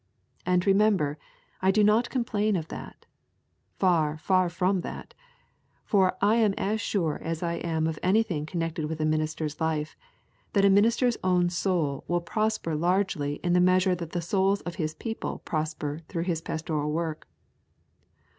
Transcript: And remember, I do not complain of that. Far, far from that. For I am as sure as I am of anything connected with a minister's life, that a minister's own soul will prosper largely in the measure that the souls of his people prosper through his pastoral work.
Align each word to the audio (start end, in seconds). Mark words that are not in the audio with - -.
And 0.47 0.65
remember, 0.65 1.19
I 1.61 1.69
do 1.69 1.83
not 1.83 2.09
complain 2.09 2.55
of 2.55 2.69
that. 2.69 3.05
Far, 3.77 4.17
far 4.17 4.49
from 4.49 4.81
that. 4.81 5.13
For 5.83 6.17
I 6.23 6.37
am 6.37 6.55
as 6.57 6.81
sure 6.81 7.19
as 7.21 7.43
I 7.43 7.57
am 7.57 7.85
of 7.85 7.99
anything 8.01 8.47
connected 8.47 8.85
with 8.85 8.99
a 8.99 9.05
minister's 9.05 9.61
life, 9.61 9.95
that 10.53 10.65
a 10.65 10.71
minister's 10.71 11.17
own 11.23 11.51
soul 11.51 12.03
will 12.07 12.19
prosper 12.19 12.73
largely 12.73 13.35
in 13.43 13.53
the 13.53 13.59
measure 13.61 13.93
that 13.93 14.09
the 14.13 14.21
souls 14.23 14.61
of 14.61 14.73
his 14.81 14.95
people 14.95 15.43
prosper 15.45 15.99
through 16.07 16.23
his 16.23 16.41
pastoral 16.41 16.91
work. 16.91 17.27